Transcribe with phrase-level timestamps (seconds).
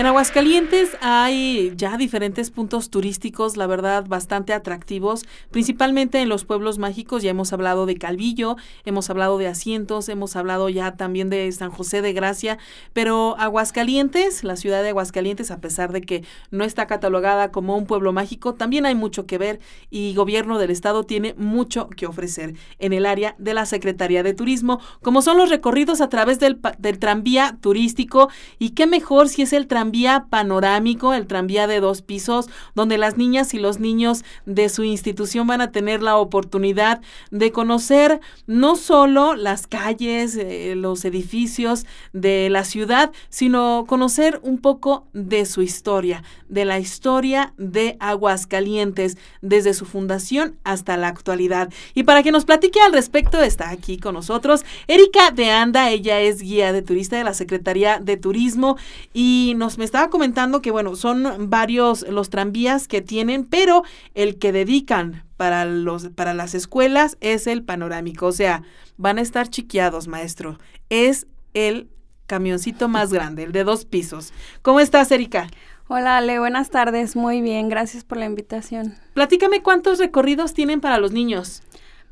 [0.00, 6.78] En Aguascalientes hay ya diferentes puntos turísticos, la verdad, bastante atractivos, principalmente en los pueblos
[6.78, 7.22] mágicos.
[7.22, 8.56] Ya hemos hablado de Calvillo,
[8.86, 12.56] hemos hablado de Asientos, hemos hablado ya también de San José de Gracia,
[12.94, 17.84] pero Aguascalientes, la ciudad de Aguascalientes, a pesar de que no está catalogada como un
[17.84, 22.54] pueblo mágico, también hay mucho que ver y gobierno del estado tiene mucho que ofrecer
[22.78, 26.58] en el área de la Secretaría de Turismo, como son los recorridos a través del,
[26.78, 29.89] del tranvía turístico y qué mejor si es el tranvía
[30.28, 35.46] panorámico, el tranvía de dos pisos, donde las niñas y los niños de su institución
[35.46, 37.00] van a tener la oportunidad
[37.30, 44.58] de conocer no solo las calles, eh, los edificios de la ciudad, sino conocer un
[44.58, 51.72] poco de su historia, de la historia de Aguascalientes, desde su fundación hasta la actualidad.
[51.94, 56.20] Y para que nos platique al respecto, está aquí con nosotros Erika de Anda, ella
[56.20, 58.76] es guía de turista de la Secretaría de Turismo
[59.12, 63.82] y nos me estaba comentando que, bueno, son varios los tranvías que tienen, pero
[64.14, 68.26] el que dedican para, los, para las escuelas es el panorámico.
[68.26, 68.62] O sea,
[68.98, 70.58] van a estar chiqueados, maestro.
[70.90, 71.88] Es el
[72.26, 74.34] camioncito más grande, el de dos pisos.
[74.60, 75.48] ¿Cómo estás, Erika?
[75.88, 77.16] Hola, Ale, buenas tardes.
[77.16, 78.96] Muy bien, gracias por la invitación.
[79.14, 81.62] Platícame cuántos recorridos tienen para los niños.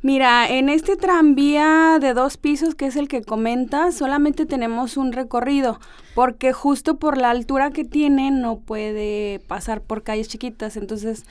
[0.01, 5.13] Mira, en este tranvía de dos pisos, que es el que comenta, solamente tenemos un
[5.13, 5.81] recorrido,
[6.15, 10.77] porque justo por la altura que tiene no puede pasar por calles chiquitas.
[10.77, 11.25] Entonces,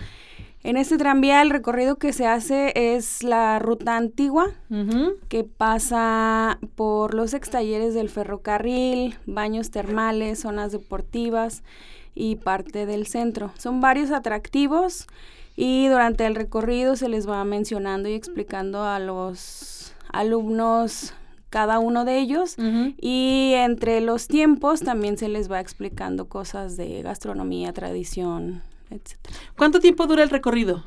[0.64, 4.48] en este tranvía el recorrido que se hace es la ruta antigua,
[5.30, 11.64] que pasa por los extalleres del ferrocarril, baños termales, zonas deportivas
[12.16, 13.54] y parte del centro.
[13.58, 15.08] Son varios atractivos
[15.58, 21.14] y durante el recorrido se les va mencionando y explicando a los alumnos
[21.50, 22.56] cada uno de ellos
[23.02, 28.62] y entre los tiempos también se les va explicando cosas de gastronomía, tradición,
[28.92, 29.18] etc.
[29.58, 30.84] ¿Cuánto tiempo dura el recorrido?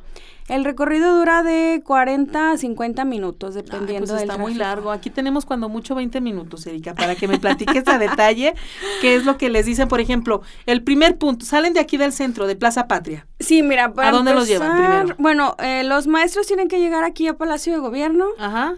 [0.47, 4.91] El recorrido dura de 40 a 50 minutos, dependiendo Ay, pues está muy largo.
[4.91, 8.55] Aquí tenemos cuando mucho 20 minutos, Erika, para que me platiques a detalle
[9.01, 9.87] qué es lo que les dicen.
[9.87, 13.27] Por ejemplo, el primer punto, salen de aquí del centro, de Plaza Patria.
[13.39, 15.15] Sí, mira, para ¿A dónde los llevan primero?
[15.17, 18.25] Bueno, eh, los maestros tienen que llegar aquí a Palacio de Gobierno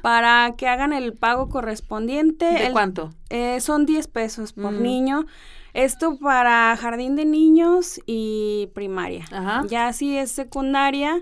[0.01, 2.45] para que hagan el pago correspondiente.
[2.45, 3.13] ¿De cuánto?
[3.29, 4.83] Eh, son 10 pesos por mm.
[4.83, 5.25] niño.
[5.73, 9.25] Esto para jardín de niños y primaria.
[9.31, 9.63] Ajá.
[9.67, 11.21] Ya si es secundaria,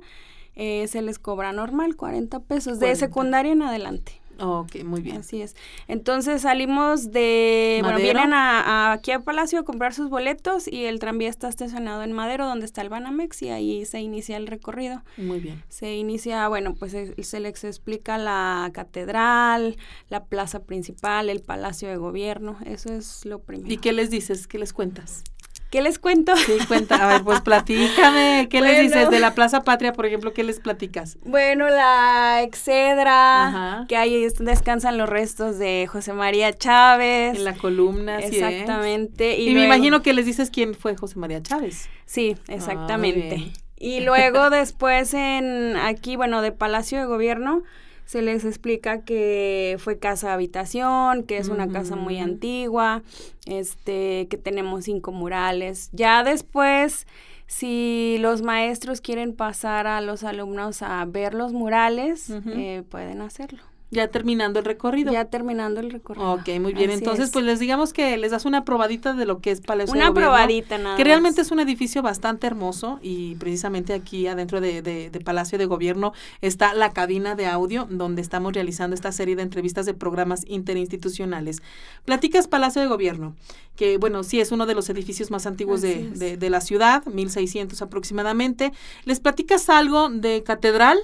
[0.56, 4.21] eh, se les cobra normal 40 pesos de secundaria en adelante.
[4.42, 5.18] Ok, muy bien.
[5.18, 5.56] Así es.
[5.88, 11.00] Entonces salimos de, bueno, vienen a, aquí a Palacio a comprar sus boletos y el
[11.00, 15.04] tranvía está estacionado en Madero, donde está el Banamex, y ahí se inicia el recorrido.
[15.18, 15.64] Muy bien.
[15.70, 19.78] Se inicia, bueno, pues se les explica la catedral,
[20.10, 23.72] la plaza principal, el Palacio de Gobierno, eso es lo primero.
[23.72, 24.48] ¿Y qué les dices?
[24.48, 25.24] ¿Qué les cuentas?
[25.72, 26.36] ¿Qué les cuento?
[26.36, 26.96] Sí, cuenta.
[26.96, 28.50] A ver, pues platícame.
[28.50, 30.34] ¿Qué les dices de la Plaza Patria, por ejemplo?
[30.34, 31.18] ¿Qué les platicas?
[31.24, 37.38] Bueno, la Excedra, que ahí descansan los restos de José María Chávez.
[37.38, 38.36] En la columna, sí.
[38.36, 39.40] Exactamente.
[39.40, 41.88] Y, me imagino que les dices quién fue José María Chávez.
[42.06, 43.54] Sí, ah, exactamente.
[43.78, 47.64] y luego después en aquí, bueno, de Palacio de Gobierno,
[48.06, 53.04] se les explica que fue casa habitación, que es una casa muy antigua,
[53.46, 55.90] este, que tenemos cinco murales.
[55.94, 57.08] Ya después,
[57.48, 63.71] si los maestros quieren pasar a los alumnos a ver los murales, eh, pueden hacerlo.
[63.94, 65.12] Ya terminando el recorrido.
[65.12, 66.32] Ya terminando el recorrido.
[66.32, 66.92] Ok, muy bien.
[66.92, 70.14] Entonces, pues les digamos que les das una probadita de lo que es Palacio Una
[70.14, 75.12] probadita nada Que realmente es un edificio bastante hermoso y precisamente aquí adentro de, de,
[75.20, 79.86] Palacio de Gobierno está la cabina de audio donde estamos realizando esta serie de entrevistas
[79.86, 81.62] de programas interinstitucionales.
[82.06, 83.36] Platicas Palacio de Gobierno,
[83.76, 87.82] que bueno, sí es uno de los edificios más antiguos de, de la ciudad, 1600
[87.82, 88.72] aproximadamente.
[89.04, 90.98] ¿Les platicas algo de Catedral?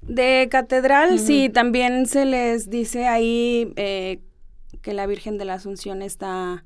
[0.00, 4.20] De catedral, sí, también se les dice ahí eh,
[4.80, 6.64] que la Virgen de la Asunción está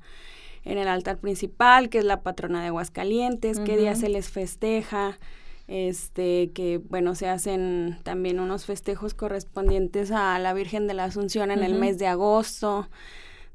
[0.63, 5.19] en el altar principal, que es la patrona de Aguascalientes, qué día se les festeja,
[5.67, 11.51] este, que bueno, se hacen también unos festejos correspondientes a la Virgen de la Asunción
[11.51, 12.87] en el mes de agosto.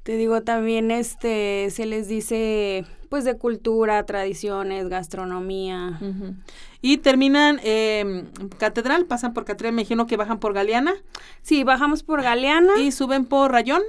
[0.08, 6.00] Te digo, también este, se les dice pues de cultura, tradiciones, gastronomía.
[6.80, 8.24] Y terminan eh,
[8.56, 10.94] Catedral, pasan por Catedral, me imagino que bajan por Galeana.
[11.42, 12.80] Sí, bajamos por Galeana.
[12.80, 13.82] ¿Y suben por Rayón?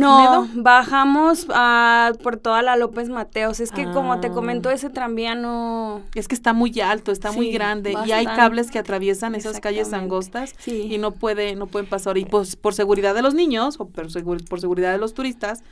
[0.00, 3.60] No, bajamos ah, por toda la López Mateos.
[3.60, 4.32] Es que como te Ah.
[4.32, 6.02] comento, ese tranvía no...
[6.14, 9.92] Es que está muy alto, está muy grande y hay cables que atraviesan esas calles
[9.92, 10.88] angostas Sí.
[10.90, 14.06] y no puede no pueden pasar y pues por seguridad de los niños o por,
[14.08, 15.62] segur- por seguridad de los turistas,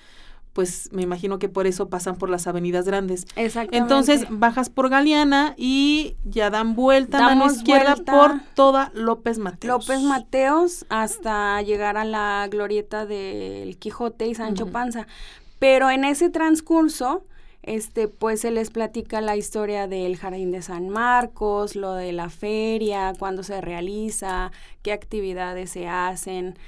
[0.53, 3.27] pues me imagino que por eso pasan por las avenidas grandes.
[3.37, 3.79] Exactamente.
[3.79, 9.87] Entonces bajas por Galeana y ya dan vuelta a mano izquierda por toda López Mateos.
[9.87, 14.67] López Mateos hasta llegar a la glorieta del Quijote y Sancho.
[14.67, 15.07] Panza.
[15.59, 17.25] Pero en ese transcurso,
[17.63, 22.31] este, pues se les platica la historia del Jardín de San Marcos, lo de la
[22.31, 24.51] feria, cuándo se realiza,
[24.83, 26.59] qué actividades se hacen,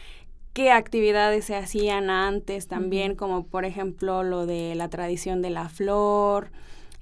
[0.54, 5.68] qué actividades se hacían antes también, como por ejemplo lo de la tradición de la
[5.68, 6.50] flor,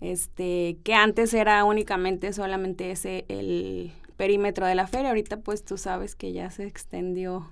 [0.01, 5.77] este, que antes era únicamente solamente ese el perímetro de la feria, ahorita pues tú
[5.79, 7.49] sabes que ya se extendió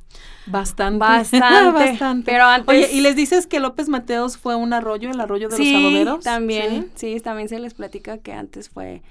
[0.46, 0.98] Bastante.
[1.00, 2.30] Bastante, Bastante.
[2.30, 5.56] pero antes- Oye, ¿y les dices que López Mateos fue un arroyo, el arroyo de
[5.56, 6.24] sí, los adoberos?
[6.24, 9.02] también, sí, también se les platica que antes fue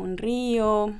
[0.00, 0.92] un río,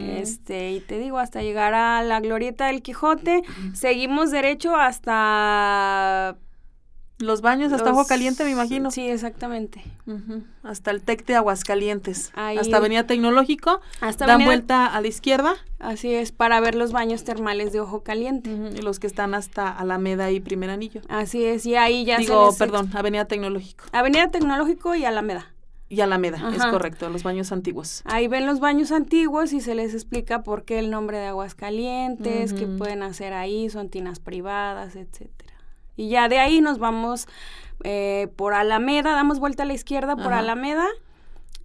[0.00, 3.42] este, y te digo, hasta llegar a la glorieta del Quijote,
[3.74, 6.36] seguimos derecho hasta...
[7.18, 8.90] Los baños hasta Ojo Caliente, me imagino.
[8.90, 9.80] Sí, exactamente.
[10.64, 12.32] Hasta el TEC de Aguascalientes.
[12.34, 13.80] Ahí- Hasta Avenida Tecnológico.
[14.00, 15.54] Hasta dan Avenida- vuelta a la izquierda.
[15.78, 18.50] Así es, para ver los baños termales de Ojo Caliente.
[18.50, 21.00] Y los que están hasta Alameda y Primer Anillo.
[21.08, 23.84] Así es, y ahí ya se Digo, les ex- perdón, Avenida Tecnológico.
[23.92, 25.46] Avenida Tecnológico y Alameda.
[25.92, 28.00] Y Alameda, es correcto, los baños antiguos.
[28.06, 32.54] Ahí ven los baños antiguos y se les explica por qué el nombre de Aguascalientes,
[32.54, 32.78] qué Ujú.
[32.78, 35.52] pueden hacer ahí, son tinas privadas, etcétera.
[35.94, 37.28] Y ya de ahí nos vamos
[37.84, 40.38] eh, por Alameda, damos vuelta a la izquierda por Ajá.
[40.38, 40.86] Alameda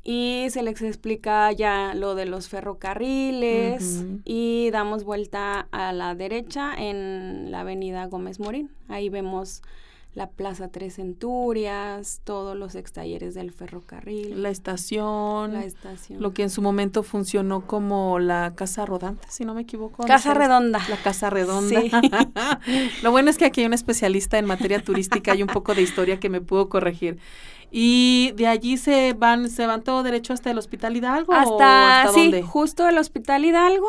[0.03, 6.73] y se les explica ya lo de los ferrocarriles y damos vuelta a la derecha
[6.77, 8.71] en la avenida Gómez Morín.
[8.89, 9.61] Ahí vemos
[10.17, 15.53] la Plaza Tres Centurias, todos los extalleres del ferrocarril, La estación.
[15.53, 16.19] la estación.
[16.23, 20.01] Lo que en su momento funcionó como la Casa Rodante, si no me equivoco.
[20.01, 20.33] ¿no Casa?
[20.33, 20.79] Redonda.
[20.89, 21.79] La Casa Redonda.
[21.81, 21.91] Sí.
[23.03, 25.83] Lo bueno es que aquí hay un especialista en materia turística y un poco de
[25.83, 27.19] historia que me pudo corregir.
[27.69, 31.33] Y de allí se van, se van todo derecho hasta el Hospital Hidalgo.
[31.33, 32.41] o Hasta, hasta sí, dónde?
[32.41, 33.87] justo el Hospital Hidalgo.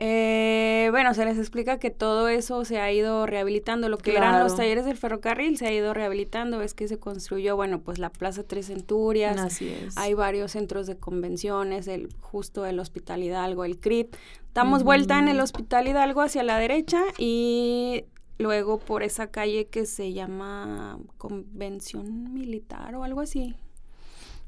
[0.00, 3.88] Eh, bueno, se les explica que todo eso se ha ido rehabilitando.
[3.88, 6.62] Lo que eran los talleres del ferrocarril se ha ido rehabilitando.
[6.62, 9.36] Es que se construyó, bueno, pues la Plaza Tres Centurias.
[9.38, 9.98] Así es.
[9.98, 14.14] Hay varios centros de convenciones, el, justo el Hospital Hidalgo, el CRIT.
[14.54, 18.04] Damos vuelta en el Hospital Hidalgo hacia la derecha y
[18.38, 23.56] luego por esa calle que se llama Convención Militar o algo así.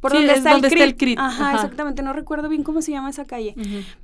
[0.01, 0.93] Por Sí, donde es está, donde el está CRIT.
[0.93, 1.55] el CRIT, Ajá, ajá.
[1.57, 2.03] exactamente.
[2.03, 3.55] No recuerdo bien cómo se llama esa calle.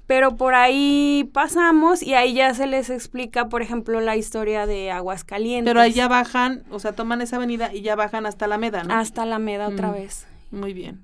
[0.06, 4.90] Pero por ahí pasamos y ahí ya se les explica, por ejemplo, la historia de
[4.90, 5.70] Aguascalientes.
[5.70, 8.92] Pero ahí ya bajan, o sea, toman esa avenida y ya bajan hasta Alameda, ¿no?
[8.94, 9.92] Hasta Alameda otra Mm.
[9.94, 10.26] vez.
[10.50, 11.00] Muy bien.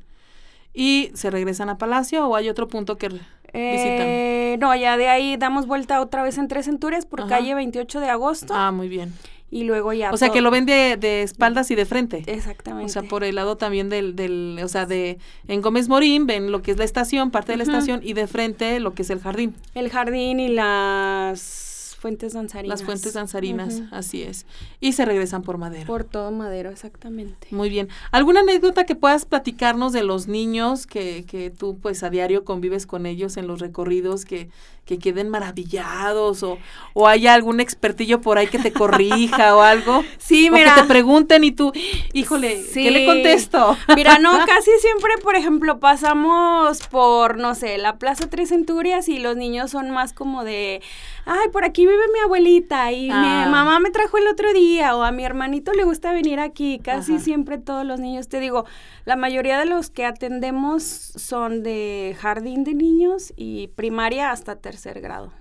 [0.74, 3.22] ¿Y se regresan a Palacio o hay otro punto que visitan?
[3.54, 7.28] Eh, no, ya de ahí damos vuelta otra vez en Tres Centurias por Ajá.
[7.28, 9.12] calle 28 de agosto Ah, muy bien.
[9.52, 10.10] Y luego ya.
[10.10, 12.24] O sea, que lo ven de, de espaldas y de frente.
[12.26, 12.86] Exactamente.
[12.86, 16.50] O sea, por el lado también del, del, o sea, de, en Gómez Morín ven
[16.50, 19.10] lo que es la estación, parte de la estación, y de frente lo que es
[19.10, 21.71] el jardín, El jardín y las
[22.02, 22.80] fuentes danzarinas.
[22.80, 24.44] las fuentes danzarinas, así es.
[24.80, 25.86] Y se regresan por madera.
[25.86, 27.46] Por todo Madero, exactamente.
[27.52, 27.88] Muy bien.
[28.10, 32.86] ¿Alguna anécdota que puedas platicarnos de los niños que, que tú pues a diario convives
[32.86, 34.50] con ellos en los recorridos que,
[34.84, 36.58] que queden maravillados o,
[36.92, 40.02] o haya algún expertillo por ahí que te corrija o algo?
[40.32, 40.74] Sí, o mira.
[40.74, 41.72] que te pregunten y tú,
[42.12, 43.76] híjole, ¿qué le contesto?
[43.96, 49.18] Mira, no, casi siempre, por ejemplo, pasamos por, no sé, la Plaza Tres Centurias y
[49.18, 50.80] los niños son más como de,
[51.26, 53.44] ay, por aquí vive mi abuelita y Ah.
[53.44, 56.80] mi mamá me trajo el otro día o a mi hermanito le gusta venir aquí.
[56.82, 57.22] Casi Ajá.
[57.24, 58.64] siempre todos los niños, te digo,
[59.04, 65.00] la mayoría de los que atendemos son de jardín de niños y primaria hasta tercer
[65.00, 65.32] grado.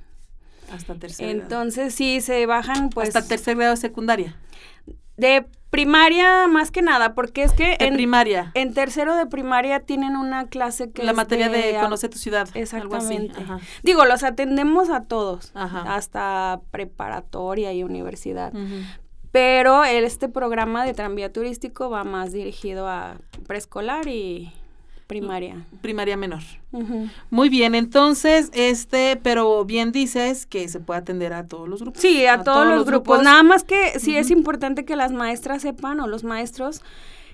[0.73, 1.41] Hasta tercer grado.
[1.41, 4.35] Entonces sí se bajan pues Hasta tercer grado de secundaria.
[5.17, 8.51] de primaria más que nada, porque es que De en, primaria.
[8.55, 12.17] en tercero de primaria tienen una clase que la es materia de, a- conoce tu
[12.17, 12.41] ciudad.
[12.73, 13.13] Algo así.
[13.15, 13.39] Exactamente.
[13.83, 15.95] Digo, los atendemos a todos, Ajá.
[15.95, 18.53] hasta preparatoria y universidad.
[18.53, 18.83] Ujú.
[19.31, 23.15] Pero el- este programa de tranvía turístico va más dirigido a
[23.47, 24.51] preescolar y
[25.12, 25.65] primaria.
[25.82, 26.39] Primaria menor.
[27.30, 32.01] Muy bien, entonces, este, pero bien dices que se puede atender a todos los grupos.
[32.01, 33.22] Sí, a, todos, los grupos.
[33.22, 36.82] Nada más que sí es importante que las maestras sepan o los maestros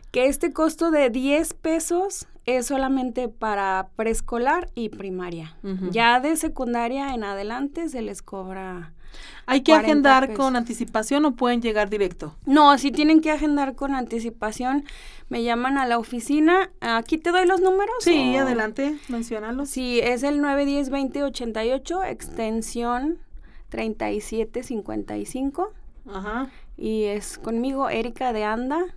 [0.09, 5.55] que este costo de 10 pesos es solamente para preescolar y primaria.
[5.91, 8.93] Ya de secundaria en adelante se les cobra.
[9.45, 12.35] ¿Hay que agendar con anticipación o pueden llegar directo?
[12.45, 14.83] No, si tienen que agendar con anticipación,
[15.29, 16.71] me llaman a la oficina.
[16.81, 17.95] Aquí te doy los números.
[17.99, 19.69] Sí, adelante, menciónalos.
[19.69, 23.19] Sí, es el 910-2088, extensión
[23.69, 25.73] 3755.
[26.09, 26.49] Ajá.
[26.77, 28.95] Y es conmigo, Erika de Anda.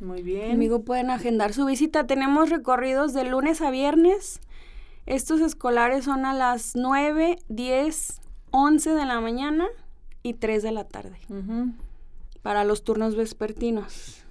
[0.00, 0.50] Muy bien.
[0.50, 2.06] Conmigo pueden agendar su visita.
[2.06, 4.40] Tenemos recorridos de lunes a viernes.
[5.06, 9.66] Estos escolares son a las 9, 10, 11 de la mañana
[10.22, 11.18] y 3 de la tarde.
[12.42, 14.22] Para los turnos vespertinos.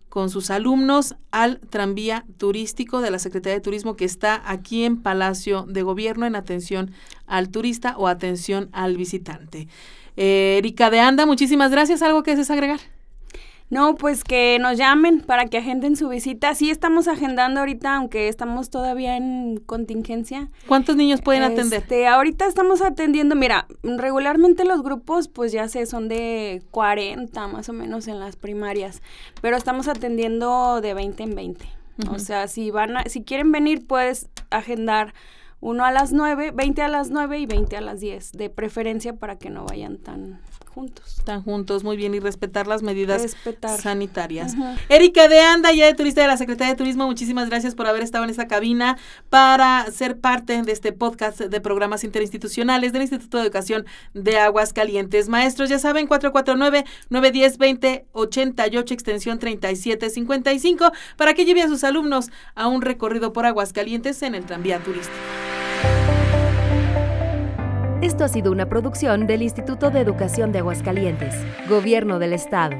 [0.09, 5.01] con sus alumnos al tranvía turístico de la Secretaría de Turismo que está aquí en
[5.01, 6.91] Palacio de Gobierno en atención
[7.25, 9.67] al turista o atención al visitante.
[10.15, 12.01] Eh, Erika de Anda, muchísimas gracias.
[12.01, 12.79] ¿Algo que desees agregar?
[13.69, 16.55] No, pues que nos llamen para que agenden su visita.
[16.55, 20.49] Sí estamos agendando ahorita, aunque estamos todavía en contingencia.
[20.67, 21.81] ¿Cuántos niños pueden atender?
[21.81, 27.67] Este, ahorita estamos atendiendo, mira, regularmente los grupos, pues ya sé, son de 40 más
[27.67, 29.01] o menos en las primarias,
[29.41, 31.65] pero estamos atendiendo de 20 en 20.
[32.11, 35.13] O sea, si van a, si quieren venir, puedes agendar
[35.59, 39.13] uno a las 9, 20 a las 9 y 20 a las 10, de preferencia
[39.13, 40.39] para que no vayan tan
[40.77, 41.17] juntos.
[41.17, 43.35] Están juntos, muy bien, y respetar las medidas
[43.79, 44.53] sanitarias.
[44.89, 48.03] Erika de Anda, ya de turista de la Secretaría de Turismo, muchísimas gracias por haber
[48.03, 48.99] estado en esta cabina
[49.31, 54.71] para ser parte de este podcast de programas interinstitucionales del Instituto de Educación de Aguas
[54.71, 55.29] Calientes.
[55.29, 63.33] Maestros, ya saben, 449-910-2088, extensión 3755, para que lleve a sus alumnos a un recorrido
[63.33, 65.15] por Aguas Calientes en el tranvía turístico.
[68.01, 71.33] Esto ha sido una producción del Instituto de Educación de Aguascalientes,
[71.67, 72.77] Gobierno del Estado.